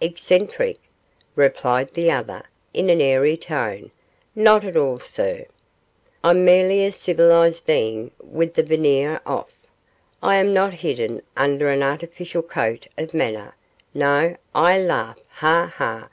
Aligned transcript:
'Eccentric?' 0.00 0.78
replied 1.34 1.92
the 1.94 2.12
other, 2.12 2.44
in 2.72 2.88
an 2.90 3.00
airy 3.00 3.36
tone, 3.36 3.90
'not 4.36 4.64
at 4.64 4.76
all, 4.76 5.00
sir. 5.00 5.44
I'm 6.22 6.44
merely 6.44 6.84
a 6.84 6.92
civilized 6.92 7.66
being 7.66 8.12
with 8.20 8.54
the 8.54 8.62
veneer 8.62 9.20
off. 9.26 9.52
I 10.22 10.36
am 10.36 10.54
not 10.54 10.74
hidden 10.74 11.22
under 11.36 11.68
an 11.70 11.82
artificial 11.82 12.42
coat 12.42 12.86
of 12.96 13.12
manner. 13.14 13.56
No, 13.92 14.36
I 14.54 14.78
laugh 14.78 15.18
ha! 15.28 15.68
ha! 15.74 16.08